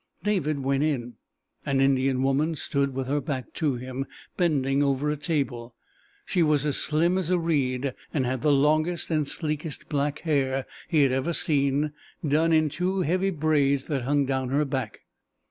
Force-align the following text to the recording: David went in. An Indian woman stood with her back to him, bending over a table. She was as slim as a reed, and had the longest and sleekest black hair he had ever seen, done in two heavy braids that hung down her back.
David 0.23 0.61
went 0.63 0.81
in. 0.81 1.13
An 1.63 1.79
Indian 1.79 2.23
woman 2.23 2.55
stood 2.55 2.95
with 2.95 3.05
her 3.05 3.21
back 3.21 3.53
to 3.53 3.75
him, 3.75 4.07
bending 4.35 4.81
over 4.81 5.11
a 5.11 5.15
table. 5.15 5.75
She 6.25 6.41
was 6.41 6.65
as 6.65 6.77
slim 6.77 7.19
as 7.19 7.29
a 7.29 7.37
reed, 7.37 7.93
and 8.11 8.25
had 8.25 8.41
the 8.41 8.51
longest 8.51 9.11
and 9.11 9.27
sleekest 9.27 9.89
black 9.89 10.21
hair 10.21 10.65
he 10.87 11.03
had 11.03 11.11
ever 11.11 11.33
seen, 11.33 11.91
done 12.27 12.51
in 12.51 12.67
two 12.67 13.01
heavy 13.01 13.29
braids 13.29 13.83
that 13.83 14.01
hung 14.01 14.25
down 14.25 14.49
her 14.49 14.65
back. 14.65 15.01